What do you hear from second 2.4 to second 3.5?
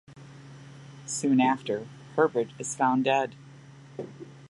is found dead.